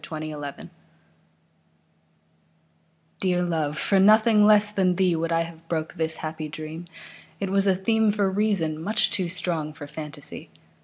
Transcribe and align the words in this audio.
The 0.01 0.07
Dream 0.17 0.71
DEAR 3.19 3.43
love, 3.43 3.77
for 3.77 3.99
nothing 3.99 4.47
less 4.47 4.71
than 4.71 4.95
theeWould 4.95 5.31
I 5.31 5.43
have 5.43 5.67
broke 5.69 5.93
this 5.93 6.15
happy 6.25 6.49
dream; 6.49 6.87
It 7.39 7.51
was 7.51 7.67
a 7.67 7.75
themeFor 7.75 8.35
reason, 8.35 8.81
much 8.81 9.11
too 9.11 9.29
strong 9.29 9.73
for 9.73 9.85
fantasy. 9.85 10.49